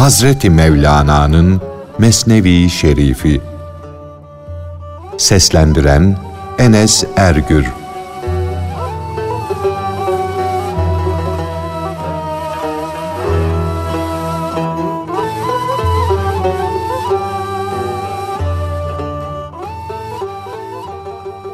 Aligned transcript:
Hazreti 0.00 0.50
Mevlana'nın 0.50 1.60
Mesnevi 1.98 2.70
Şerifi. 2.70 3.40
Seslendiren 5.18 6.16
Enes 6.58 7.04
Ergür. 7.16 7.66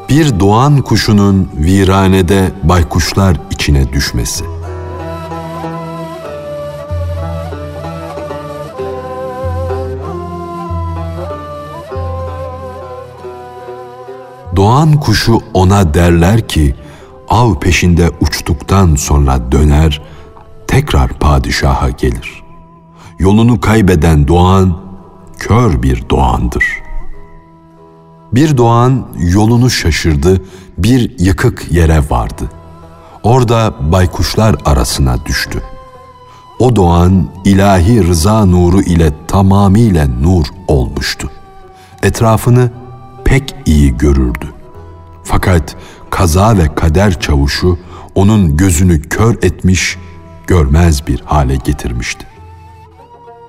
Bir 0.08 0.40
doğan 0.40 0.82
kuşunun 0.82 1.50
viranede 1.54 2.52
baykuşlar 2.62 3.36
içine 3.50 3.92
düşmesi 3.92 4.55
Doğan 14.66 15.00
kuşu 15.00 15.40
ona 15.54 15.94
derler 15.94 16.48
ki, 16.48 16.74
av 17.28 17.54
peşinde 17.54 18.10
uçtuktan 18.20 18.94
sonra 18.94 19.52
döner, 19.52 20.02
tekrar 20.66 21.08
padişaha 21.08 21.90
gelir. 21.90 22.42
Yolunu 23.18 23.60
kaybeden 23.60 24.28
doğan, 24.28 24.78
kör 25.38 25.82
bir 25.82 26.08
doğandır. 26.10 26.64
Bir 28.32 28.56
doğan 28.56 29.06
yolunu 29.18 29.70
şaşırdı, 29.70 30.42
bir 30.78 31.18
yıkık 31.18 31.72
yere 31.72 32.00
vardı. 32.10 32.44
Orada 33.22 33.74
baykuşlar 33.92 34.56
arasına 34.64 35.26
düştü. 35.26 35.62
O 36.58 36.76
doğan 36.76 37.28
ilahi 37.44 38.06
rıza 38.08 38.44
nuru 38.44 38.82
ile 38.82 39.12
tamamıyla 39.28 40.06
nur 40.06 40.46
olmuştu. 40.68 41.30
Etrafını 42.02 42.70
pek 43.24 43.54
iyi 43.66 43.96
görürdü. 43.96 44.55
Fakat 45.26 45.76
kaza 46.10 46.58
ve 46.58 46.74
kader 46.74 47.20
çavuşu 47.20 47.78
onun 48.14 48.56
gözünü 48.56 49.02
kör 49.02 49.34
etmiş, 49.42 49.98
görmez 50.46 51.06
bir 51.06 51.20
hale 51.20 51.56
getirmişti. 51.56 52.26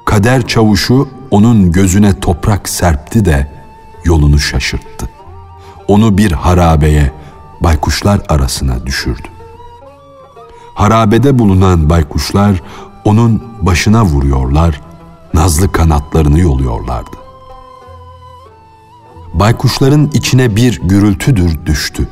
Kader 0.06 0.48
çavuşu 0.48 1.08
onun 1.32 1.72
gözüne 1.72 2.20
toprak 2.20 2.70
serpti 2.70 3.26
de 3.26 3.48
yolunu 4.04 4.40
şaşırttı. 4.40 5.10
Onu 5.88 6.18
bir 6.18 6.32
harabeye, 6.32 7.12
baykuşlar 7.62 8.22
arasına 8.30 8.86
düşürdü. 8.86 9.28
Harabede 10.74 11.40
bulunan 11.40 11.90
baykuşlar 11.90 12.62
onun 13.06 13.44
başına 13.62 14.06
vuruyorlar, 14.06 14.82
nazlı 15.34 15.72
kanatlarını 15.72 16.40
yoluyorlardı 16.40 17.27
baykuşların 19.40 20.12
içine 20.14 20.56
bir 20.56 20.82
gürültüdür 20.84 21.66
düştü. 21.66 22.08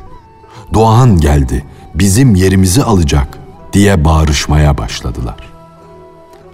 Doğan 0.73 1.17
geldi, 1.17 1.65
bizim 1.95 2.35
yerimizi 2.35 2.83
alacak 2.83 3.37
diye 3.73 4.05
bağırışmaya 4.05 4.77
başladılar. 4.77 5.35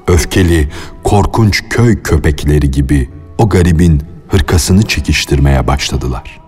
Öfkeli, 0.08 0.70
korkunç 1.04 1.64
köy 1.70 2.02
köpekleri 2.02 2.72
gibi 2.72 3.10
o 3.38 3.50
garibin 3.50 4.02
hırkasını 4.28 4.82
çekiştirmeye 4.82 5.68
başladılar. 5.68 6.40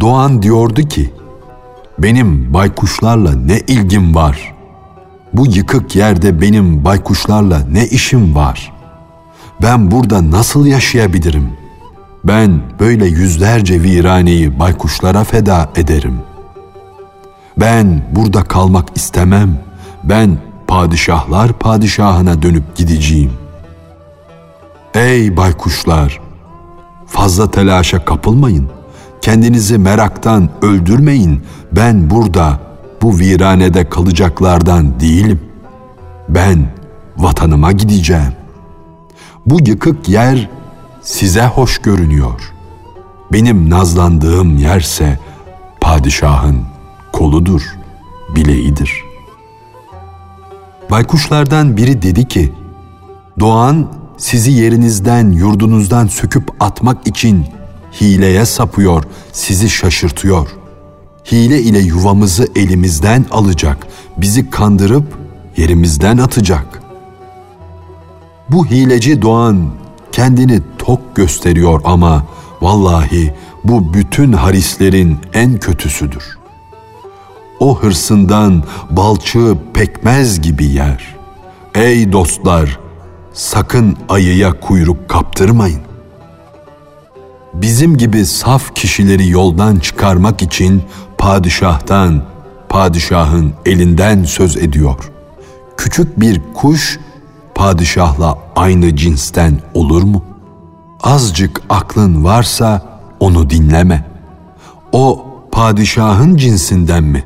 Doğan 0.00 0.42
diyordu 0.42 0.82
ki, 0.82 1.10
benim 1.98 2.54
baykuşlarla 2.54 3.32
ne 3.32 3.58
ilgim 3.58 4.14
var? 4.14 4.54
Bu 5.32 5.46
yıkık 5.46 5.96
yerde 5.96 6.40
benim 6.40 6.84
baykuşlarla 6.84 7.60
ne 7.72 7.86
işim 7.86 8.34
var? 8.34 8.72
Ben 9.62 9.90
burada 9.90 10.30
nasıl 10.30 10.66
yaşayabilirim?'' 10.66 11.59
Ben 12.24 12.60
böyle 12.80 13.06
yüzlerce 13.06 13.82
viraneyi 13.82 14.58
baykuşlara 14.58 15.24
feda 15.24 15.68
ederim. 15.76 16.20
Ben 17.60 18.02
burada 18.12 18.42
kalmak 18.42 18.96
istemem. 18.96 19.58
Ben 20.04 20.38
padişahlar 20.66 21.52
padişahına 21.52 22.42
dönüp 22.42 22.76
gideceğim. 22.76 23.32
Ey 24.94 25.36
baykuşlar! 25.36 26.20
Fazla 27.06 27.50
telaşa 27.50 28.04
kapılmayın. 28.04 28.68
Kendinizi 29.22 29.78
meraktan 29.78 30.48
öldürmeyin. 30.62 31.42
Ben 31.72 32.10
burada 32.10 32.60
bu 33.02 33.18
viranede 33.18 33.88
kalacaklardan 33.88 35.00
değilim. 35.00 35.40
Ben 36.28 36.72
vatanıma 37.16 37.72
gideceğim. 37.72 38.32
Bu 39.46 39.58
yıkık 39.68 40.08
yer 40.08 40.48
size 41.02 41.46
hoş 41.46 41.78
görünüyor. 41.78 42.52
Benim 43.32 43.70
nazlandığım 43.70 44.58
yerse 44.58 45.18
padişahın 45.80 46.62
koludur, 47.12 47.62
bileğidir. 48.34 49.04
Baykuşlardan 50.90 51.76
biri 51.76 52.02
dedi 52.02 52.28
ki, 52.28 52.52
Doğan 53.40 53.86
sizi 54.16 54.50
yerinizden, 54.52 55.30
yurdunuzdan 55.30 56.06
söküp 56.06 56.50
atmak 56.60 57.06
için 57.06 57.46
hileye 58.00 58.44
sapıyor, 58.44 59.04
sizi 59.32 59.70
şaşırtıyor. 59.70 60.48
Hile 61.32 61.62
ile 61.62 61.78
yuvamızı 61.78 62.48
elimizden 62.56 63.24
alacak, 63.30 63.86
bizi 64.16 64.50
kandırıp 64.50 65.18
yerimizden 65.56 66.18
atacak. 66.18 66.82
Bu 68.48 68.66
hileci 68.66 69.22
Doğan 69.22 69.70
kendini 70.12 70.60
tok 70.78 71.16
gösteriyor 71.16 71.80
ama 71.84 72.26
vallahi 72.60 73.34
bu 73.64 73.94
bütün 73.94 74.32
harislerin 74.32 75.18
en 75.32 75.58
kötüsüdür. 75.58 76.38
O 77.60 77.78
hırsından 77.78 78.62
balçığı 78.90 79.56
pekmez 79.74 80.40
gibi 80.40 80.64
yer. 80.64 81.16
Ey 81.74 82.12
dostlar, 82.12 82.78
sakın 83.32 83.96
ayıya 84.08 84.60
kuyruk 84.60 85.08
kaptırmayın. 85.08 85.80
Bizim 87.54 87.96
gibi 87.96 88.26
saf 88.26 88.74
kişileri 88.74 89.28
yoldan 89.28 89.76
çıkarmak 89.76 90.42
için 90.42 90.82
padişahtan, 91.18 92.22
padişahın 92.68 93.52
elinden 93.66 94.24
söz 94.24 94.56
ediyor. 94.56 95.10
Küçük 95.76 96.20
bir 96.20 96.40
kuş 96.54 96.98
padişahla 97.60 98.38
aynı 98.56 98.96
cinsten 98.96 99.60
olur 99.74 100.02
mu? 100.02 100.24
Azıcık 101.02 101.62
aklın 101.68 102.24
varsa 102.24 103.00
onu 103.20 103.50
dinleme. 103.50 104.04
O 104.92 105.26
padişahın 105.52 106.36
cinsinden 106.36 107.04
mi? 107.04 107.24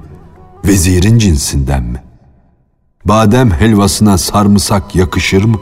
Vezirin 0.64 1.18
cinsinden 1.18 1.82
mi? 1.82 2.02
Badem 3.04 3.50
helvasına 3.50 4.18
sarımsak 4.18 4.96
yakışır 4.96 5.44
mı? 5.44 5.56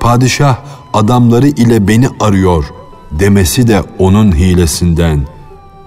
Padişah 0.00 0.56
adamları 0.92 1.48
ile 1.48 1.88
beni 1.88 2.08
arıyor 2.20 2.64
demesi 3.10 3.68
de 3.68 3.82
onun 3.98 4.32
hilesinden, 4.32 5.26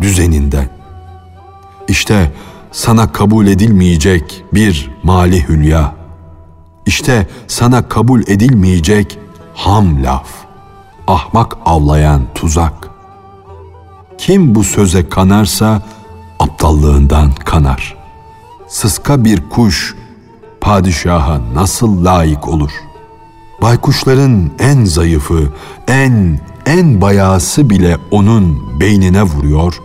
düzeninden. 0.01 0.69
İşte 1.87 2.31
sana 2.71 3.11
kabul 3.11 3.47
edilmeyecek 3.47 4.43
bir 4.53 4.91
mali 5.03 5.47
hülya.'' 5.47 6.04
İşte 6.85 7.27
sana 7.47 7.89
kabul 7.89 8.21
edilmeyecek 8.27 9.19
ham 9.53 10.03
laf, 10.03 10.27
ahmak 11.07 11.57
avlayan 11.65 12.21
tuzak. 12.35 12.89
Kim 14.17 14.55
bu 14.55 14.63
söze 14.63 15.09
kanarsa 15.09 15.81
aptallığından 16.39 17.31
kanar. 17.31 17.95
Sıska 18.67 19.23
bir 19.25 19.49
kuş 19.49 19.95
padişaha 20.61 21.41
nasıl 21.53 22.05
layık 22.05 22.47
olur? 22.47 22.71
Baykuşların 23.61 24.51
en 24.59 24.85
zayıfı, 24.85 25.53
en 25.87 26.39
en 26.65 27.01
bayası 27.01 27.69
bile 27.69 27.97
onun 28.11 28.79
beynine 28.79 29.23
vuruyor. 29.23 29.81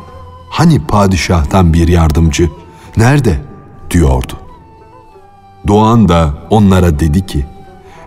Hani 0.50 0.86
padişahtan 0.86 1.72
bir 1.72 1.88
yardımcı 1.88 2.50
nerede 2.96 3.40
diyordu. 3.90 4.32
Doğan 5.66 6.08
da 6.08 6.34
onlara 6.50 7.00
dedi 7.00 7.26
ki, 7.26 7.46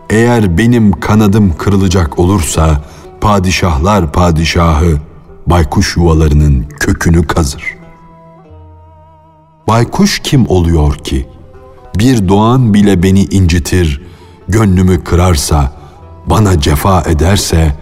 eğer 0.09 0.57
benim 0.57 0.99
kanadım 0.99 1.57
kırılacak 1.57 2.19
olursa 2.19 2.81
padişahlar 3.21 4.11
padişahı 4.11 4.97
baykuş 5.47 5.97
yuvalarının 5.97 6.65
kökünü 6.79 7.27
kazır. 7.27 7.63
Baykuş 9.67 10.19
kim 10.19 10.49
oluyor 10.49 10.95
ki? 10.95 11.27
Bir 11.97 12.27
doğan 12.27 12.73
bile 12.73 13.03
beni 13.03 13.23
incitir, 13.23 14.01
gönlümü 14.47 15.03
kırarsa, 15.03 15.71
bana 16.25 16.59
cefa 16.59 17.01
ederse, 17.01 17.75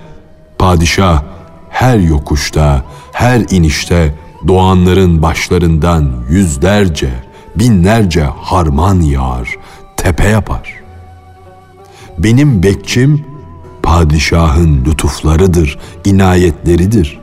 padişah 0.58 1.24
her 1.70 1.98
yokuşta, 1.98 2.86
her 3.12 3.40
inişte 3.50 4.16
doğanların 4.48 5.22
başlarından 5.22 6.14
yüzlerce, 6.30 7.10
binlerce 7.56 8.24
harman 8.24 9.02
yağar, 9.02 9.56
tepe 10.12 10.30
yapar. 10.30 10.74
Benim 12.18 12.64
bekçim 12.64 13.26
padişahın 13.84 14.86
lütuflarıdır, 14.86 15.80
inayetleridir. 16.06 17.20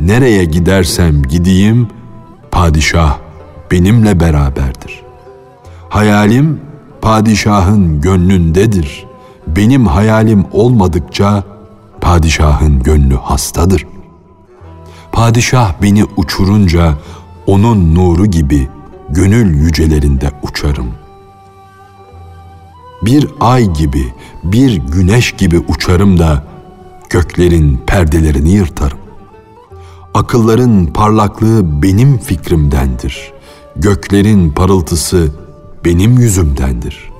Nereye 0.00 0.44
gidersem 0.44 1.22
gideyim, 1.22 1.88
padişah 2.50 3.18
benimle 3.70 4.20
beraberdir. 4.20 5.02
Hayalim 5.88 6.60
padişahın 7.00 8.00
gönlündedir. 8.00 9.06
Benim 9.46 9.86
hayalim 9.86 10.44
olmadıkça 10.52 11.44
padişahın 12.00 12.82
gönlü 12.82 13.16
hastadır. 13.16 13.86
Padişah 15.12 15.72
beni 15.82 16.04
uçurunca 16.16 16.94
onun 17.46 17.94
nuru 17.94 18.26
gibi 18.26 18.68
gönül 19.08 19.54
yücelerinde 19.54 20.30
uçarım. 20.42 21.07
Bir 23.02 23.28
ay 23.40 23.72
gibi, 23.72 24.14
bir 24.44 24.76
güneş 24.76 25.32
gibi 25.32 25.58
uçarım 25.58 26.18
da 26.18 26.44
göklerin 27.10 27.80
perdelerini 27.86 28.50
yırtarım. 28.50 28.98
Akılların 30.14 30.86
parlaklığı 30.86 31.82
benim 31.82 32.18
fikrimdendir. 32.18 33.32
Göklerin 33.76 34.50
parıltısı 34.50 35.32
benim 35.84 36.18
yüzümdendir. 36.18 37.10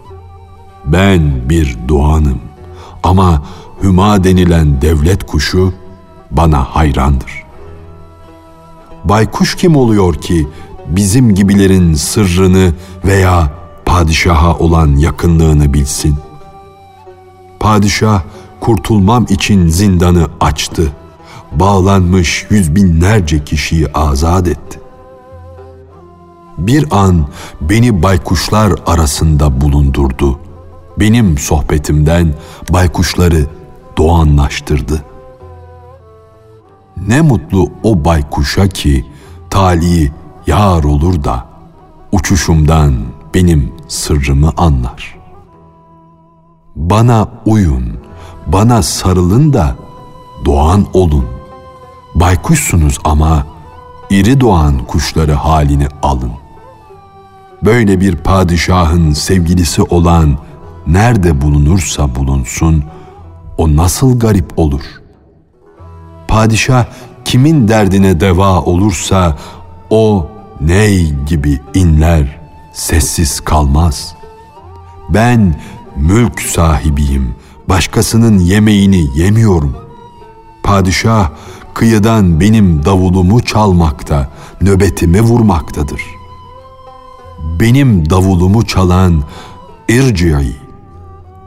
Ben 0.85 1.49
bir 1.49 1.79
doğanım 1.89 2.41
ama 3.03 3.43
hüma 3.83 4.25
denilen 4.25 4.83
devlet 4.83 5.27
kuşu 5.27 5.73
bana 6.31 6.65
hayrandır. 6.65 7.43
Baykuş 9.05 9.55
kim 9.55 9.77
oluyor 9.77 10.15
ki 10.15 10.49
bizim 10.87 11.35
gibilerin 11.35 11.95
sırrını 11.95 12.73
veya 13.05 13.58
padişaha 13.88 14.58
olan 14.58 14.96
yakınlığını 14.96 15.75
bilsin? 15.75 16.17
Padişah 17.61 18.23
kurtulmam 18.61 19.26
için 19.29 19.69
zindanı 19.69 20.26
açtı. 20.40 20.93
Bağlanmış 21.52 22.46
yüz 22.50 22.75
binlerce 22.75 23.44
kişiyi 23.44 23.93
azat 23.93 24.49
etti. 24.49 24.81
Bir 26.58 26.87
an 26.90 27.26
beni 27.61 28.02
baykuşlar 28.02 28.73
arasında 28.87 29.61
bulundurdu. 29.61 30.38
Benim 31.00 31.38
sohbetimden 31.38 32.35
baykuşları 32.73 33.46
doğanlaştırdı. 33.96 35.02
Ne 37.06 37.20
mutlu 37.20 37.70
o 37.82 38.05
baykuşa 38.05 38.69
ki 38.69 39.06
tali 39.50 40.12
yar 40.46 40.85
olur 40.85 41.25
da 41.25 41.46
uçuşumdan 42.12 42.94
benim 43.35 43.78
sırrımı 43.88 44.52
anlar. 44.56 45.19
Bana 46.76 47.29
uyun, 47.46 48.00
bana 48.46 48.82
sarılın 48.82 49.52
da 49.52 49.76
doğan 50.44 50.87
olun. 50.93 51.26
Baykuşsunuz 52.14 52.99
ama 53.05 53.46
iri 54.11 54.40
doğan 54.40 54.79
kuşları 54.79 55.32
halini 55.32 55.88
alın. 56.02 56.32
Böyle 57.64 58.00
bir 58.00 58.17
padişahın 58.17 59.12
sevgilisi 59.12 59.82
olan 59.82 60.38
nerede 60.87 61.40
bulunursa 61.40 62.14
bulunsun, 62.14 62.85
o 63.58 63.76
nasıl 63.76 64.19
garip 64.19 64.58
olur? 64.58 64.82
Padişah 66.29 66.85
kimin 67.25 67.69
derdine 67.69 68.20
deva 68.20 68.61
olursa 68.61 69.37
o 69.90 70.26
ney 70.61 71.12
gibi 71.26 71.61
inler, 71.75 72.40
sessiz 72.79 73.41
kalmaz. 73.41 74.15
Ben 75.09 75.61
mülk 75.97 76.41
sahibiyim, 76.41 77.35
başkasının 77.69 78.39
yemeğini 78.39 79.19
yemiyorum. 79.19 79.77
Padişah 80.63 81.31
kıyıdan 81.75 82.41
benim 82.41 82.85
davulumu 82.85 83.41
çalmakta, 83.41 84.31
nöbetimi 84.61 85.21
vurmaktadır. 85.21 86.03
Benim 87.61 88.11
davulumu 88.11 88.67
çalan 88.67 89.23
irci'i, 89.89 90.57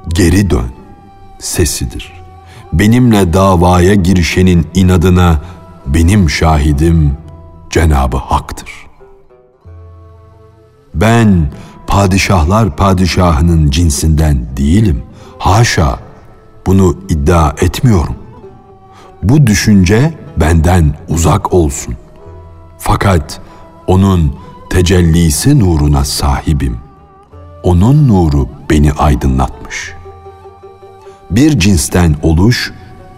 geri 0.09 0.49
dön 0.49 0.71
sesidir. 1.39 2.13
Benimle 2.73 3.33
davaya 3.33 3.93
girişenin 3.93 4.67
inadına 4.73 5.41
benim 5.85 6.29
şahidim 6.29 7.17
Cenabı 7.69 8.17
Hak'tır. 8.17 8.90
Ben 11.01 11.51
padişahlar 11.87 12.75
padişahının 12.75 13.69
cinsinden 13.69 14.57
değilim. 14.57 15.03
Haşa 15.39 15.99
bunu 16.67 16.97
iddia 17.09 17.49
etmiyorum. 17.61 18.15
Bu 19.23 19.47
düşünce 19.47 20.13
benden 20.37 20.95
uzak 21.09 21.53
olsun. 21.53 21.95
Fakat 22.77 23.41
onun 23.87 24.35
tecellisi 24.69 25.59
nuruna 25.59 26.05
sahibim. 26.05 26.77
Onun 27.63 28.07
nuru 28.07 28.49
beni 28.69 28.91
aydınlatmış. 28.93 29.93
Bir 31.31 31.59
cinsten 31.59 32.15
oluş 32.21 32.73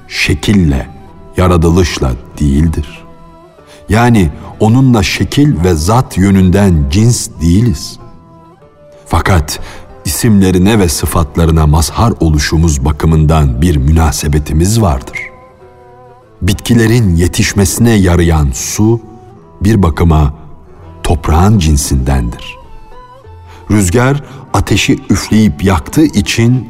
şekille, 0.07 0.87
yaratılışla 1.37 2.11
değildir. 2.39 3.02
Yani 3.93 4.29
onunla 4.59 5.03
şekil 5.03 5.63
ve 5.63 5.73
zat 5.73 6.17
yönünden 6.17 6.85
cins 6.89 7.29
değiliz. 7.41 7.99
Fakat 9.05 9.59
isimlerine 10.05 10.79
ve 10.79 10.89
sıfatlarına 10.89 11.67
mazhar 11.67 12.13
oluşumuz 12.19 12.85
bakımından 12.85 13.61
bir 13.61 13.77
münasebetimiz 13.77 14.81
vardır. 14.81 15.19
Bitkilerin 16.41 17.15
yetişmesine 17.15 17.93
yarayan 17.93 18.49
su 18.53 19.01
bir 19.61 19.83
bakıma 19.83 20.33
toprağın 21.03 21.59
cinsindendir. 21.59 22.55
Rüzgar 23.71 24.23
ateşi 24.53 24.99
üfleyip 25.09 25.63
yaktığı 25.63 26.05
için 26.05 26.69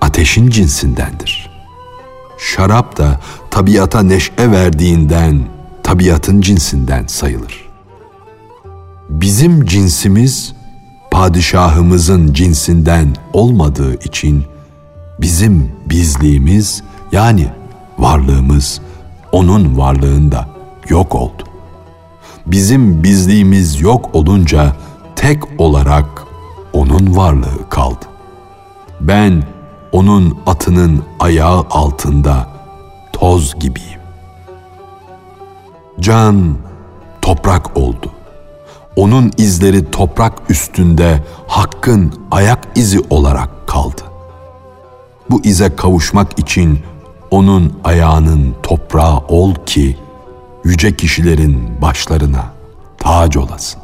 ateşin 0.00 0.50
cinsindendir. 0.50 1.50
Şarap 2.38 2.98
da 2.98 3.20
tabiata 3.50 4.02
neşe 4.02 4.32
verdiğinden 4.50 5.57
tabiatın 5.88 6.40
cinsinden 6.40 7.06
sayılır. 7.06 7.68
Bizim 9.08 9.64
cinsimiz 9.64 10.54
padişahımızın 11.10 12.32
cinsinden 12.32 13.16
olmadığı 13.32 13.94
için 13.94 14.44
bizim 15.20 15.72
bizliğimiz 15.86 16.82
yani 17.12 17.48
varlığımız 17.98 18.80
onun 19.32 19.78
varlığında 19.78 20.48
yok 20.88 21.14
oldu. 21.14 21.44
Bizim 22.46 23.02
bizliğimiz 23.02 23.80
yok 23.80 24.14
olunca 24.14 24.76
tek 25.16 25.60
olarak 25.60 26.24
onun 26.72 27.16
varlığı 27.16 27.68
kaldı. 27.70 28.04
Ben 29.00 29.42
onun 29.92 30.38
atının 30.46 31.04
ayağı 31.20 31.66
altında 31.70 32.48
toz 33.12 33.54
gibiyim. 33.60 33.97
Can 36.00 36.56
toprak 37.22 37.76
oldu. 37.76 38.10
Onun 38.96 39.32
izleri 39.36 39.90
toprak 39.90 40.32
üstünde 40.48 41.24
hakkın 41.46 42.14
ayak 42.30 42.68
izi 42.74 43.00
olarak 43.10 43.68
kaldı. 43.68 44.02
Bu 45.30 45.40
ize 45.44 45.76
kavuşmak 45.76 46.38
için 46.38 46.80
onun 47.30 47.78
ayağının 47.84 48.54
toprağı 48.62 49.18
ol 49.18 49.54
ki 49.66 49.96
yüce 50.64 50.96
kişilerin 50.96 51.82
başlarına 51.82 52.52
tac 52.98 53.38
olasın. 53.38 53.80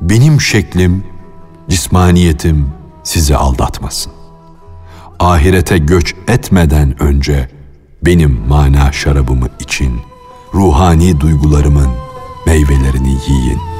Benim 0.00 0.40
şeklim, 0.40 1.04
cismaniyetim 1.68 2.70
sizi 3.04 3.36
aldatmasın. 3.36 4.12
Ahirete 5.20 5.78
göç 5.78 6.14
etmeden 6.28 7.02
önce 7.02 7.48
benim 8.02 8.40
mana 8.48 8.92
şarabımı 8.92 9.48
için 9.60 10.00
ruhani 10.54 11.20
duygularımın 11.20 11.88
meyvelerini 12.46 13.16
yiyin.'' 13.28 13.78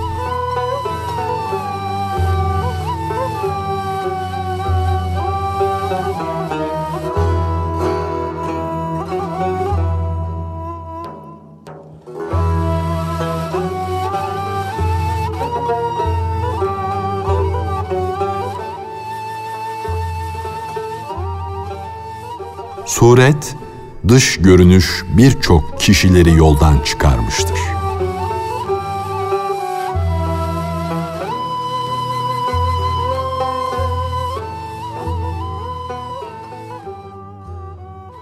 Suret, 22.98 23.56
dış 24.08 24.36
görünüş 24.36 25.04
birçok 25.08 25.80
kişileri 25.80 26.34
yoldan 26.34 26.78
çıkarmıştır. 26.78 27.58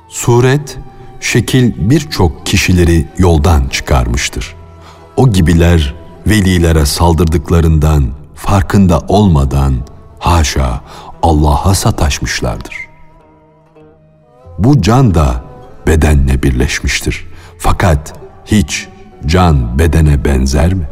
Suret, 0.09 0.78
şekil 1.21 1.90
birçok 1.90 2.47
kişileri 2.47 3.09
yoldan 3.19 3.69
çıkarmıştır. 3.69 4.55
O 5.16 5.31
gibiler 5.31 5.95
velilere 6.26 6.87
saldırdıklarından 6.87 8.05
farkında 8.35 9.00
olmadan 9.09 9.75
haşa 10.19 10.81
Allah'a 11.23 11.75
sataşmışlardır. 11.75 12.76
Bu 14.59 14.83
can 14.83 15.14
da 15.14 15.46
bedenle 15.87 16.43
birleşmiştir. 16.43 17.26
Fakat 17.59 18.14
hiç 18.45 18.88
can 19.26 19.78
bedene 19.78 20.25
benzer 20.25 20.75
mi? 20.75 20.85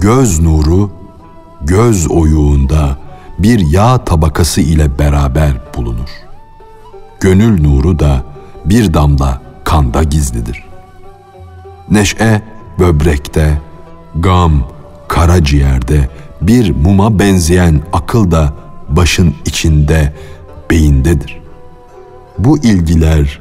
Göz 0.00 0.40
nuru 0.40 0.90
göz 1.60 2.10
oyuğunda 2.10 2.98
bir 3.38 3.58
yağ 3.58 4.04
tabakası 4.04 4.60
ile 4.60 4.98
beraber 4.98 5.52
bulunur. 5.76 6.10
Gönül 7.20 7.62
nuru 7.62 7.98
da 7.98 8.24
bir 8.64 8.94
damla 8.94 9.42
kanda 9.64 10.02
gizlidir. 10.02 10.64
Neşe 11.90 12.42
böbrekte, 12.78 13.60
gam 14.16 14.68
karaciğerde, 15.08 16.08
bir 16.42 16.70
muma 16.70 17.18
benzeyen 17.18 17.80
akıl 17.92 18.30
da 18.30 18.52
başın 18.88 19.34
içinde, 19.44 20.14
beyindedir. 20.70 21.40
Bu 22.38 22.58
ilgiler, 22.58 23.40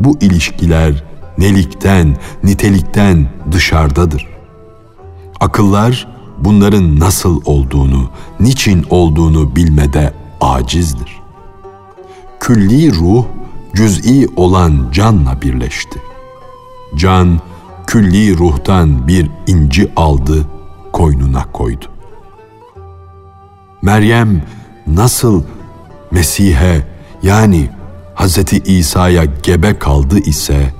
bu 0.00 0.18
ilişkiler 0.20 1.04
nelikten, 1.38 2.16
nitelikten 2.44 3.28
dışarıdadır. 3.52 4.26
Akıllar 5.40 6.08
bunların 6.38 7.00
nasıl 7.00 7.40
olduğunu, 7.44 8.10
niçin 8.40 8.86
olduğunu 8.90 9.56
bilmede 9.56 10.12
acizdir. 10.40 11.16
Külli 12.40 12.94
ruh 12.94 13.24
cüz'i 13.74 14.28
olan 14.36 14.88
canla 14.92 15.42
birleşti. 15.42 15.98
Can 16.96 17.40
külli 17.86 18.38
ruhtan 18.38 19.08
bir 19.08 19.30
inci 19.46 19.92
aldı, 19.96 20.46
koynuna 20.92 21.52
koydu. 21.52 21.84
Meryem 23.82 24.42
nasıl 24.86 25.42
Mesih'e 26.10 26.86
yani 27.22 27.68
Hz. 28.16 28.38
İsa'ya 28.64 29.24
gebe 29.42 29.78
kaldı 29.78 30.18
ise 30.18 30.72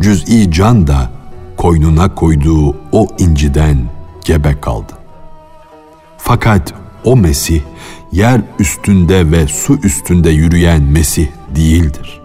cüz'i 0.00 0.50
can 0.50 0.86
da 0.86 1.10
koynuna 1.56 2.14
koyduğu 2.14 2.76
o 2.92 3.06
inciden 3.18 3.78
gebe 4.24 4.60
kaldı. 4.60 4.92
Fakat 6.18 6.74
o 7.04 7.16
Mesih 7.16 7.60
yer 8.12 8.40
üstünde 8.58 9.30
ve 9.30 9.46
su 9.46 9.78
üstünde 9.82 10.30
yürüyen 10.30 10.82
Mesih 10.82 11.28
değildir. 11.56 12.20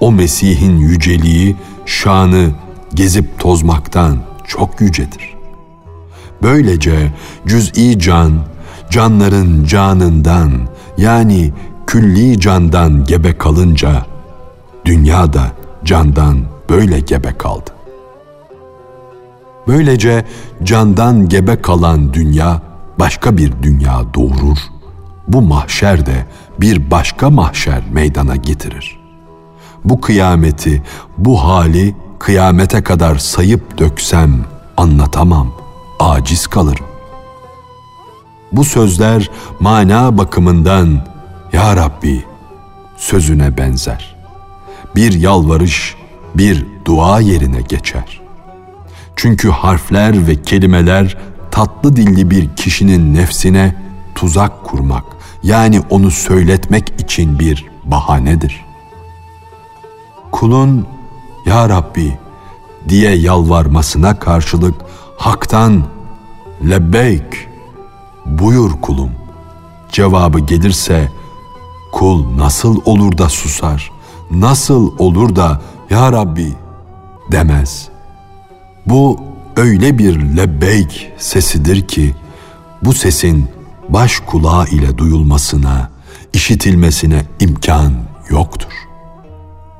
O 0.00 0.12
Mesih'in 0.12 0.76
yüceliği, 0.76 1.56
şanı 1.86 2.50
gezip 2.94 3.38
tozmaktan 3.38 4.18
çok 4.46 4.80
yücedir. 4.80 5.34
Böylece 6.42 7.12
cüz'i 7.46 7.98
can, 7.98 8.32
canların 8.90 9.64
canından 9.64 10.52
yani 10.98 11.52
külli 11.86 12.40
candan 12.40 13.04
gebe 13.04 13.38
kalınca 13.38 14.06
dünya 14.84 15.32
da 15.32 15.42
candan 15.84 16.38
böyle 16.70 17.00
gebe 17.00 17.38
kaldı. 17.38 17.70
Böylece 19.66 20.24
candan 20.62 21.28
gebe 21.28 21.62
kalan 21.62 22.14
dünya 22.14 22.62
başka 22.98 23.36
bir 23.36 23.52
dünya 23.62 24.14
doğurur. 24.14 24.58
Bu 25.28 25.42
mahşer 25.42 26.06
de 26.06 26.26
bir 26.60 26.90
başka 26.90 27.30
mahşer 27.30 27.82
meydana 27.92 28.36
getirir. 28.36 29.00
Bu 29.84 30.00
kıyameti, 30.00 30.82
bu 31.18 31.44
hali 31.44 31.94
kıyamete 32.18 32.82
kadar 32.82 33.16
sayıp 33.16 33.78
döksem 33.78 34.44
anlatamam, 34.76 35.52
aciz 36.00 36.46
kalırım. 36.46 36.86
Bu 38.52 38.64
sözler 38.64 39.30
mana 39.60 40.18
bakımından 40.18 41.11
Ya 41.52 41.76
Rabbi 41.76 42.24
sözüne 42.96 43.58
benzer. 43.58 44.16
Bir 44.96 45.12
yalvarış, 45.12 45.96
bir 46.34 46.66
dua 46.84 47.20
yerine 47.20 47.60
geçer. 47.60 48.20
Çünkü 49.16 49.50
harfler 49.50 50.26
ve 50.26 50.42
kelimeler 50.42 51.16
tatlı 51.50 51.96
dilli 51.96 52.30
bir 52.30 52.56
kişinin 52.56 53.14
nefsine 53.14 53.74
tuzak 54.14 54.64
kurmak, 54.64 55.04
yani 55.42 55.82
onu 55.90 56.10
söyletmek 56.10 57.00
için 57.00 57.38
bir 57.38 57.66
bahanedir. 57.84 58.64
Kulun 60.32 60.86
ya 61.46 61.68
Rabbi 61.68 62.18
diye 62.88 63.14
yalvarmasına 63.14 64.18
karşılık 64.18 64.74
haktan 65.16 65.84
lebbeyk 66.68 67.48
buyur 68.26 68.70
kulum 68.80 69.10
cevabı 69.92 70.38
gelirse 70.38 71.08
kul 71.92 72.38
nasıl 72.38 72.80
olur 72.84 73.18
da 73.18 73.28
susar, 73.28 73.92
nasıl 74.30 74.98
olur 74.98 75.36
da 75.36 75.60
ya 75.90 76.12
Rabbi 76.12 76.52
demez. 77.32 77.88
Bu 78.86 79.20
öyle 79.56 79.98
bir 79.98 80.36
lebbeyk 80.36 81.12
sesidir 81.18 81.88
ki 81.88 82.14
bu 82.82 82.92
sesin 82.92 83.48
baş 83.88 84.20
kulağı 84.20 84.66
ile 84.66 84.98
duyulmasına, 84.98 85.90
işitilmesine 86.32 87.24
imkan 87.40 87.92
yoktur. 88.30 88.72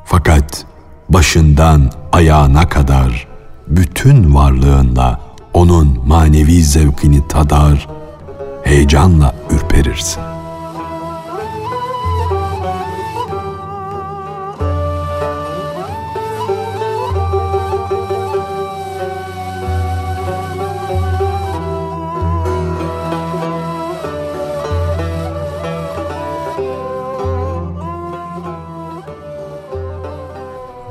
Fakat 0.04 0.64
başından 1.08 1.92
ayağına 2.12 2.68
kadar 2.68 3.28
bütün 3.68 4.34
varlığınla 4.34 5.20
onun 5.54 5.98
manevi 6.06 6.64
zevkini 6.64 7.28
tadar, 7.28 7.88
heyecanla 8.64 9.34
ürperirsin. 9.50 10.31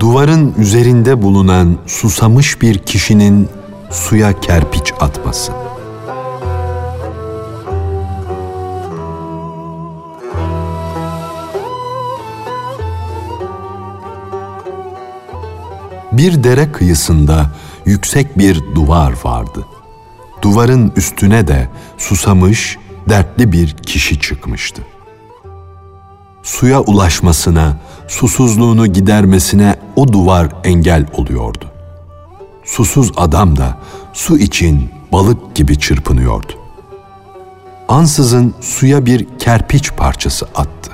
Duvarın 0.01 0.53
üzerinde 0.57 1.21
bulunan 1.21 1.77
susamış 1.87 2.61
bir 2.61 2.77
kişinin 2.77 3.49
suya 3.91 4.39
kerpiç 4.39 4.93
atması. 4.99 5.51
Bir 16.11 16.43
dere 16.43 16.71
kıyısında 16.71 17.51
yüksek 17.85 18.37
bir 18.37 18.75
duvar 18.75 19.13
vardı. 19.23 19.65
Duvarın 20.41 20.91
üstüne 20.95 21.47
de 21.47 21.69
susamış, 21.97 22.77
dertli 23.09 23.51
bir 23.51 23.69
kişi 23.69 24.19
çıkmıştı. 24.19 24.81
Suya 26.43 26.79
ulaşmasına, 26.79 27.77
susuzluğunu 28.11 28.87
gidermesine 28.87 29.75
o 29.95 30.13
duvar 30.13 30.49
engel 30.63 31.05
oluyordu. 31.13 31.65
Susuz 32.65 33.11
adam 33.17 33.57
da 33.57 33.77
su 34.13 34.37
için 34.37 34.89
balık 35.11 35.55
gibi 35.55 35.79
çırpınıyordu. 35.79 36.53
Ansızın 37.87 38.53
suya 38.61 39.05
bir 39.05 39.27
kerpiç 39.39 39.91
parçası 39.91 40.45
attı. 40.55 40.91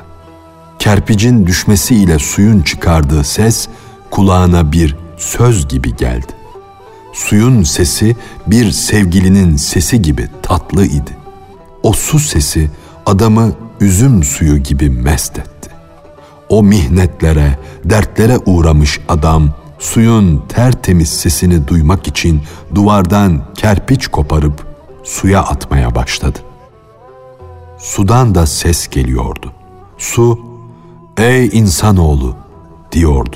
Kerpicin 0.80 1.48
düşmesiyle 1.48 2.20
suyun 2.20 2.62
çıkardığı 2.62 3.24
ses 3.24 3.68
kulağına 4.12 4.72
bir 4.72 4.96
söz 5.18 5.68
gibi 5.68 5.96
geldi. 5.96 6.34
Suyun 7.14 7.64
sesi 7.64 8.16
bir 8.48 8.72
sevgilinin 8.72 9.56
sesi 9.56 10.02
gibi 10.02 10.30
tatlı 10.44 10.86
idi. 10.86 11.18
O 11.84 11.94
su 11.94 12.20
sesi 12.20 12.70
adamı 13.06 13.52
üzüm 13.80 14.24
suyu 14.24 14.58
gibi 14.58 14.90
mest 14.90 15.40
etti. 15.40 15.77
O 16.50 16.64
mihnetlere, 16.64 17.60
dertlere 17.86 18.38
uğramış 18.46 19.00
adam 19.10 19.50
suyun 19.80 20.44
tertemiz 20.50 21.10
sesini 21.10 21.68
duymak 21.68 22.08
için 22.08 22.42
duvardan 22.76 23.42
kerpiç 23.54 24.08
koparıp 24.08 24.66
suya 25.04 25.42
atmaya 25.42 25.96
başladı. 25.96 26.40
Sudan 27.78 28.36
da 28.36 28.46
ses 28.46 28.88
geliyordu. 28.88 29.52
Su, 29.98 30.40
''Ey 31.18 31.50
insanoğlu'' 31.54 32.36
diyordu. 32.92 33.36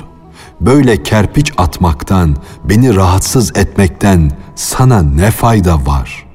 Böyle 0.60 1.02
kerpiç 1.02 1.52
atmaktan, 1.56 2.36
beni 2.64 2.96
rahatsız 2.96 3.56
etmekten 3.56 4.30
sana 4.54 5.02
ne 5.02 5.30
fayda 5.30 5.86
var? 5.86 6.26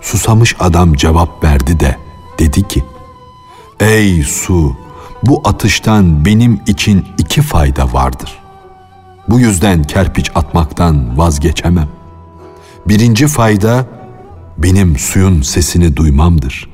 Susamış 0.00 0.56
adam 0.60 0.94
cevap 0.94 1.44
verdi 1.44 1.80
de 1.80 1.96
dedi 2.38 2.68
ki, 2.68 2.84
Ey 3.80 4.22
su, 4.22 4.76
bu 5.22 5.42
atıştan 5.44 6.24
benim 6.24 6.60
için 6.66 7.06
iki 7.18 7.42
fayda 7.42 7.92
vardır. 7.92 8.38
Bu 9.28 9.40
yüzden 9.40 9.82
kerpiç 9.82 10.30
atmaktan 10.34 11.18
vazgeçemem. 11.18 11.88
Birinci 12.86 13.26
fayda 13.26 13.86
benim 14.58 14.98
suyun 14.98 15.42
sesini 15.42 15.96
duymamdır. 15.96 16.68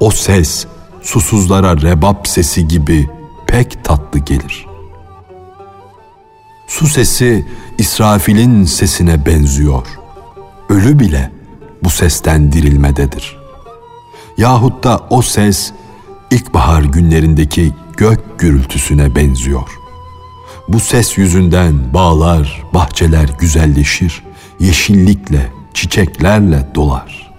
O 0.00 0.10
ses 0.10 0.66
susuzlara 1.02 1.82
rebap 1.82 2.28
sesi 2.28 2.68
gibi 2.68 3.10
pek 3.46 3.84
tatlı 3.84 4.18
gelir. 4.18 4.66
Su 6.68 6.86
sesi 6.86 7.46
İsrafil'in 7.78 8.64
sesine 8.64 9.26
benziyor. 9.26 9.86
Ölü 10.68 10.98
bile 10.98 11.30
bu 11.82 11.90
sesten 11.90 12.52
dirilmededir. 12.52 13.36
Yahut 14.38 14.84
da 14.84 15.00
o 15.10 15.22
ses 15.22 15.72
ilkbahar 16.30 16.82
günlerindeki 16.82 17.72
gök 18.00 18.38
gürültüsüne 18.38 19.14
benziyor. 19.14 19.68
Bu 20.68 20.80
ses 20.80 21.18
yüzünden 21.18 21.94
bağlar, 21.94 22.62
bahçeler 22.74 23.28
güzelleşir, 23.38 24.22
yeşillikle, 24.60 25.52
çiçeklerle 25.74 26.66
dolar. 26.74 27.32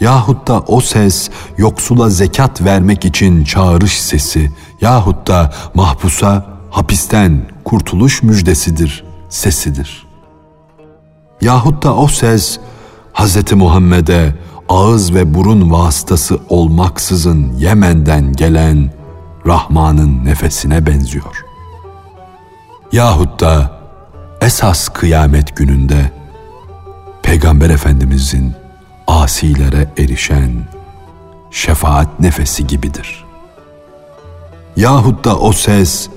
Yahut 0.00 0.48
da 0.48 0.60
o 0.60 0.80
ses 0.80 1.30
yoksula 1.58 2.10
zekat 2.10 2.62
vermek 2.62 3.04
için 3.04 3.44
çağrış 3.44 4.00
sesi 4.00 4.50
yahut 4.80 5.26
da 5.26 5.52
mahpusa 5.74 6.46
hapisten 6.70 7.46
kurtuluş 7.64 8.22
müjdesidir, 8.22 9.04
sesidir. 9.28 10.06
Yahut 11.40 11.84
da 11.84 11.96
o 11.96 12.08
ses 12.08 12.58
Hz. 13.14 13.52
Muhammed'e 13.52 14.34
ağız 14.68 15.14
ve 15.14 15.34
burun 15.34 15.70
vasıtası 15.70 16.38
olmaksızın 16.48 17.52
Yemen'den 17.58 18.32
gelen 18.32 19.01
Rahman'ın 19.46 20.24
nefesine 20.24 20.86
benziyor. 20.86 21.44
Yahut 22.92 23.40
da 23.40 23.80
esas 24.40 24.88
kıyamet 24.88 25.56
gününde 25.56 26.10
Peygamber 27.22 27.70
Efendimizin 27.70 28.52
asilere 29.06 29.88
erişen 29.98 30.50
şefaat 31.50 32.20
nefesi 32.20 32.66
gibidir. 32.66 33.24
Yahut 34.76 35.24
da 35.24 35.38
o 35.38 35.52
ses 35.52 36.08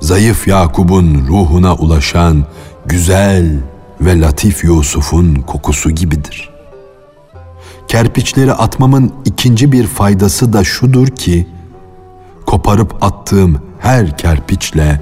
zayıf 0.00 0.48
Yakub'un 0.48 1.26
ruhuna 1.28 1.74
ulaşan 1.74 2.44
güzel 2.86 3.60
ve 4.00 4.20
latif 4.20 4.64
Yusuf'un 4.64 5.34
kokusu 5.34 5.90
gibidir. 5.90 6.50
Kerpiçleri 7.88 8.52
atmamın 8.52 9.14
ikinci 9.24 9.72
bir 9.72 9.86
faydası 9.86 10.52
da 10.52 10.64
şudur 10.64 11.06
ki, 11.06 11.46
koparıp 12.52 13.04
attığım 13.04 13.62
her 13.78 14.18
kerpiçle 14.18 15.00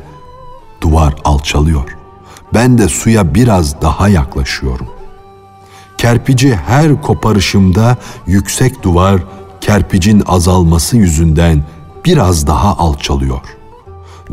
duvar 0.81 1.15
alçalıyor. 1.25 1.97
Ben 2.55 2.79
de 2.79 2.89
suya 2.89 3.35
biraz 3.35 3.83
daha 3.83 4.09
yaklaşıyorum. 4.09 4.87
Kerpici 5.99 6.57
her 6.57 7.03
koparışımda 7.03 7.97
yüksek 8.27 8.83
duvar 8.83 9.21
kerpicin 9.61 10.23
azalması 10.27 10.97
yüzünden 10.97 11.65
biraz 12.05 12.47
daha 12.47 12.77
alçalıyor. 12.79 13.57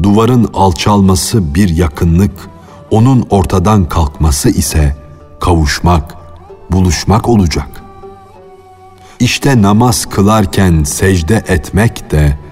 Duvarın 0.04 0.50
alçalması 0.54 1.56
bir 1.56 1.70
yakınlık, 1.70 2.50
onun 2.92 3.28
ortadan 3.30 3.86
kalkması 3.86 4.50
ise 4.50 4.98
kavuşmak, 5.40 6.16
buluşmak 6.72 7.30
olacak. 7.30 7.84
İşte 9.20 9.62
namaz 9.62 10.06
kılarken 10.06 10.84
secde 10.84 11.44
etmek 11.48 12.12
de, 12.12 12.47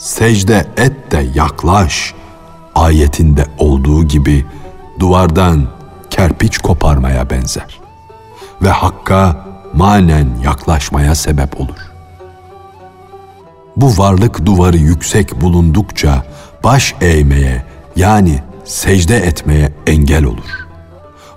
secde 0.00 0.66
et 0.76 1.12
de 1.12 1.26
yaklaş 1.34 2.14
ayetinde 2.74 3.46
olduğu 3.58 4.04
gibi 4.04 4.46
duvardan 4.98 5.66
kerpiç 6.10 6.58
koparmaya 6.58 7.30
benzer 7.30 7.80
ve 8.62 8.68
Hakk'a 8.68 9.46
manen 9.74 10.28
yaklaşmaya 10.44 11.14
sebep 11.14 11.60
olur. 11.60 11.92
Bu 13.76 13.98
varlık 13.98 14.46
duvarı 14.46 14.76
yüksek 14.76 15.40
bulundukça 15.40 16.24
baş 16.64 16.94
eğmeye 17.00 17.64
yani 17.96 18.42
secde 18.64 19.16
etmeye 19.16 19.72
engel 19.86 20.24
olur. 20.24 20.66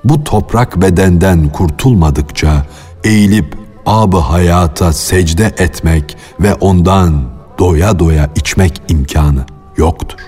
Bu 0.03 0.23
toprak 0.23 0.81
bedenden 0.81 1.49
kurtulmadıkça 1.49 2.65
eğilip 3.03 3.57
abı 3.85 4.17
hayata 4.17 4.93
secde 4.93 5.45
etmek 5.45 6.17
ve 6.39 6.53
ondan 6.53 7.32
doya 7.59 7.99
doya 7.99 8.29
içmek 8.35 8.81
imkanı 8.87 9.45
yoktur. 9.77 10.19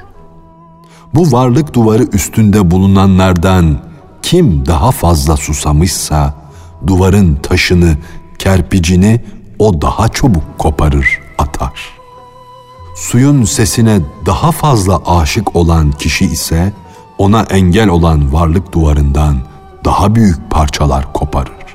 Bu 1.14 1.32
varlık 1.32 1.74
duvarı 1.74 2.04
üstünde 2.04 2.72
bulunanlardan 2.72 3.78
kim 4.22 4.66
daha 4.66 4.92
fazla 4.92 5.38
susamışsa 5.38 6.34
duvarın 6.88 7.36
taşını, 7.36 7.98
kerpicini 8.40 9.22
o 9.60 9.82
daha 9.82 10.10
çabuk 10.10 10.44
koparır, 10.58 11.20
atar. 11.38 11.74
Suyun 12.96 13.44
sesine 13.44 14.00
daha 14.26 14.52
fazla 14.52 15.02
aşık 15.06 15.56
olan 15.56 15.92
kişi 15.92 16.26
ise 16.26 16.74
ona 17.18 17.42
engel 17.42 17.90
olan 17.90 18.34
varlık 18.34 18.74
duvarından 18.74 19.38
daha 19.86 20.16
büyük 20.16 20.50
parçalar 20.50 21.14
koparır. 21.14 21.66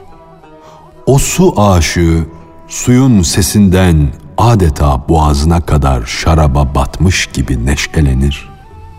O 1.07 1.19
su 1.19 1.55
aşığı 1.61 2.27
suyun 2.69 3.23
sesinden 3.23 4.13
adeta 4.41 5.09
boğazına 5.09 5.61
kadar 5.61 6.03
şaraba 6.07 6.75
batmış 6.75 7.27
gibi 7.27 7.67
neşelenir, 7.67 8.49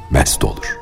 mest 0.09 0.43
olur. 0.43 0.77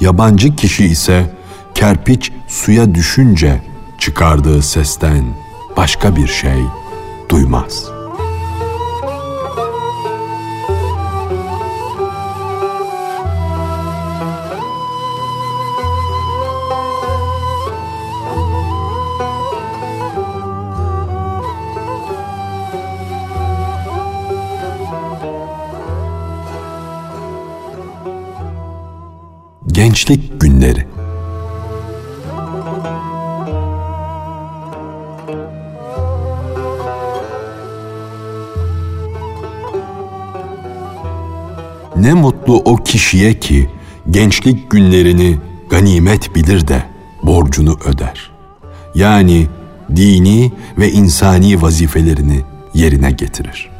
Yabancı 0.00 0.56
kişi 0.56 0.84
ise 0.84 1.34
kerpiç 1.74 2.32
suya 2.48 2.94
düşünce 2.94 3.62
çıkardığı 3.98 4.62
sesten 4.62 5.24
başka 5.76 6.16
bir 6.16 6.26
şey 6.26 6.62
duymaz.'' 7.28 7.97
Gençlik 29.88 30.40
Günleri 30.40 30.86
Ne 41.96 42.14
mutlu 42.14 42.56
o 42.56 42.76
kişiye 42.76 43.40
ki 43.40 43.70
gençlik 44.10 44.70
günlerini 44.70 45.38
ganimet 45.70 46.34
bilir 46.34 46.68
de 46.68 46.82
borcunu 47.22 47.78
öder. 47.84 48.30
Yani 48.94 49.46
dini 49.96 50.52
ve 50.78 50.92
insani 50.92 51.62
vazifelerini 51.62 52.40
yerine 52.74 53.10
getirir. 53.10 53.70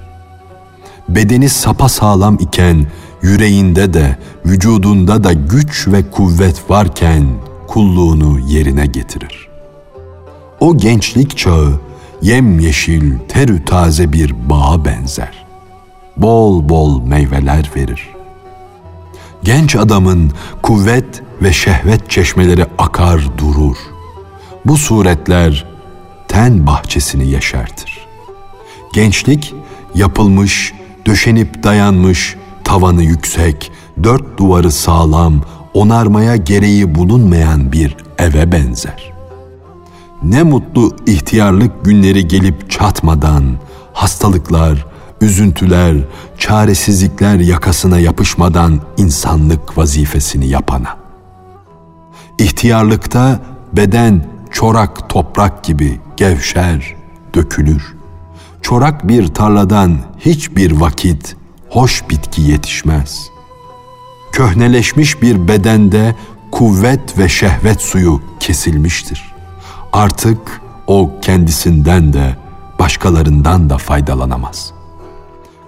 Bedeni 1.08 1.48
sapa 1.48 1.88
sağlam 1.88 2.38
iken 2.40 2.86
yüreğinde 3.22 3.94
de 3.94 4.18
vücudunda 4.46 5.24
da 5.24 5.32
güç 5.32 5.88
ve 5.88 6.10
kuvvet 6.10 6.70
varken 6.70 7.26
kulluğunu 7.68 8.38
yerine 8.38 8.86
getirir. 8.86 9.48
O 10.60 10.76
gençlik 10.76 11.36
çağı 11.36 11.80
yemyeşil, 12.22 13.18
terü 13.28 13.64
taze 13.64 14.12
bir 14.12 14.34
bağa 14.50 14.84
benzer. 14.84 15.46
Bol 16.16 16.68
bol 16.68 17.02
meyveler 17.02 17.70
verir. 17.76 18.08
Genç 19.42 19.76
adamın 19.76 20.32
kuvvet 20.62 21.22
ve 21.42 21.52
şehvet 21.52 22.10
çeşmeleri 22.10 22.66
akar 22.78 23.38
durur. 23.38 23.76
Bu 24.64 24.76
suretler 24.76 25.66
ten 26.28 26.66
bahçesini 26.66 27.26
yeşertir. 27.26 27.98
Gençlik 28.92 29.54
yapılmış, 29.94 30.72
döşenip 31.06 31.62
dayanmış, 31.62 32.36
tavanı 32.68 33.02
yüksek, 33.02 33.72
dört 34.02 34.38
duvarı 34.38 34.72
sağlam, 34.72 35.40
onarmaya 35.74 36.36
gereği 36.36 36.94
bulunmayan 36.94 37.72
bir 37.72 37.96
eve 38.18 38.52
benzer. 38.52 39.12
Ne 40.22 40.42
mutlu 40.42 40.96
ihtiyarlık 41.06 41.84
günleri 41.84 42.28
gelip 42.28 42.70
çatmadan 42.70 43.44
hastalıklar, 43.92 44.86
üzüntüler, 45.20 45.96
çaresizlikler 46.38 47.38
yakasına 47.38 47.98
yapışmadan 47.98 48.80
insanlık 48.96 49.78
vazifesini 49.78 50.48
yapana. 50.48 50.96
İhtiyarlıkta 52.38 53.40
beden 53.72 54.24
çorak 54.50 55.08
toprak 55.08 55.64
gibi 55.64 56.00
gevşer, 56.16 56.96
dökülür. 57.34 57.94
Çorak 58.62 59.08
bir 59.08 59.28
tarladan 59.28 59.98
hiçbir 60.18 60.72
vakit 60.72 61.37
hoş 61.70 62.08
bitki 62.10 62.42
yetişmez. 62.42 63.30
Köhneleşmiş 64.32 65.22
bir 65.22 65.48
bedende 65.48 66.14
kuvvet 66.52 67.18
ve 67.18 67.28
şehvet 67.28 67.80
suyu 67.80 68.22
kesilmiştir. 68.40 69.34
Artık 69.92 70.60
o 70.86 71.10
kendisinden 71.22 72.12
de 72.12 72.36
başkalarından 72.78 73.70
da 73.70 73.78
faydalanamaz. 73.78 74.72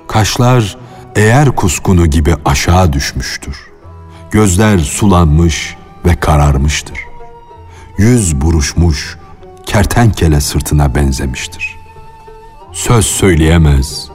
Kaşlar 0.09 0.79
eğer 1.17 1.57
kuskunu 1.57 2.07
gibi 2.07 2.35
aşağı 2.45 2.93
düşmüştür. 2.93 3.57
Gözler 4.31 4.79
sulanmış 4.79 5.77
ve 6.05 6.17
kararmıştır. 6.17 6.99
Yüz 7.99 8.41
buruşmuş, 8.41 9.19
kertenkele 9.67 10.41
sırtına 10.41 10.95
benzemiştir. 10.95 11.77
Söz 12.73 13.07
söyleyemez, 13.07 14.09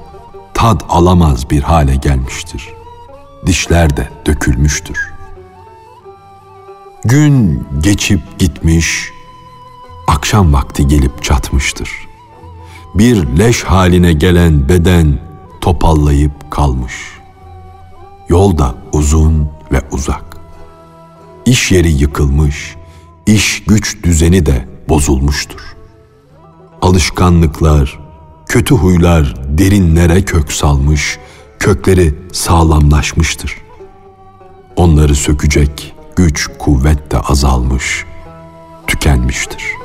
tad 0.56 0.82
alamaz 0.90 1.50
bir 1.50 1.62
hale 1.62 1.96
gelmiştir. 1.96 2.70
Dişler 3.46 3.98
de 3.98 4.10
dökülmüştür. 4.26 4.98
Gün 7.06 7.68
geçip 7.84 8.40
gitmiş, 8.40 9.12
akşam 10.08 10.54
vakti 10.54 10.88
gelip 10.88 11.24
çatmıştır. 11.24 11.90
Bir 12.96 13.38
leş 13.38 13.64
haline 13.64 14.14
gelen 14.14 14.70
beden 14.70 15.20
topallayıp 15.62 16.52
kalmış. 16.52 16.94
Yol 18.30 18.58
da 18.58 18.76
uzun 18.94 19.50
ve 19.72 19.82
uzak. 19.92 20.38
İş 21.46 21.72
yeri 21.72 21.92
yıkılmış, 21.92 22.76
iş 23.26 23.64
güç 23.64 24.04
düzeni 24.04 24.46
de 24.46 24.68
bozulmuştur. 24.90 25.76
Alışkanlıklar, 26.82 28.05
kötü 28.48 28.76
huylar 28.76 29.36
derinlere 29.48 30.22
kök 30.22 30.52
salmış, 30.52 31.18
kökleri 31.60 32.14
sağlamlaşmıştır. 32.32 33.58
Onları 34.76 35.16
sökecek 35.16 35.94
güç, 36.16 36.50
kuvvet 36.60 37.12
de 37.12 37.20
azalmış, 37.20 38.06
tükenmiştir.'' 38.88 39.85